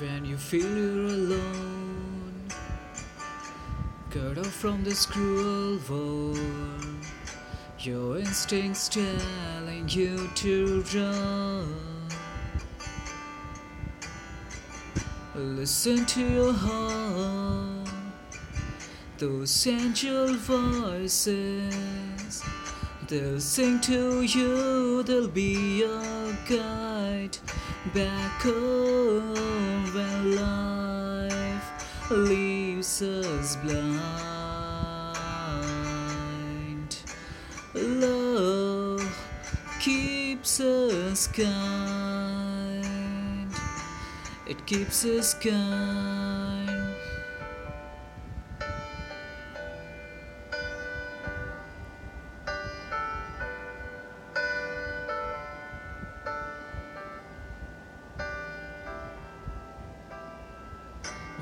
[0.00, 2.48] When you feel you're alone,
[4.08, 7.04] cut off from this cruel world.
[7.80, 11.76] Your instincts telling you to run.
[15.34, 17.90] Listen to your heart,
[19.18, 21.74] those angel voices.
[23.06, 26.99] They'll sing to you, they'll be your guide
[27.94, 33.90] back home when life leaves us blind.
[37.74, 39.04] Love
[39.80, 42.82] keeps us kind,
[44.46, 46.79] it keeps us kind.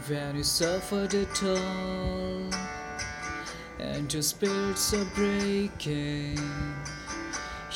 [0.07, 2.51] When you suffered it all
[3.79, 6.39] and your spirits are breaking,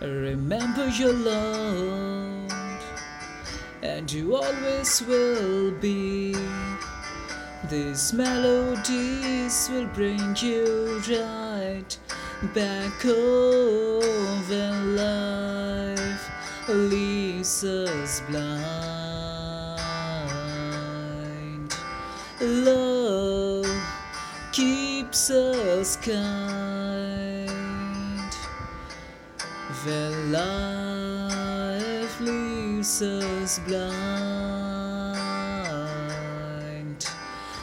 [0.00, 2.52] Remember you're loved,
[3.82, 6.36] and you always will be.
[7.68, 11.98] These melodies will bring you right
[12.54, 13.04] back
[14.48, 16.30] when life
[16.68, 18.50] leaves us blind.
[22.40, 23.66] Love
[24.52, 27.50] keeps us kind
[29.84, 33.90] when life leaves us blind.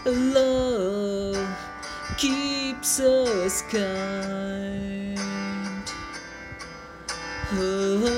[0.06, 1.48] Love
[2.84, 5.18] us kind.
[7.54, 8.17] Oh,